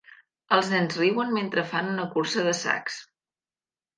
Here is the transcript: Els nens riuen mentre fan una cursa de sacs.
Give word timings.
Els 0.55 0.69
nens 0.75 0.95
riuen 1.01 1.35
mentre 1.35 1.65
fan 1.73 1.91
una 1.91 2.07
cursa 2.15 2.45
de 2.47 2.57
sacs. 2.63 2.97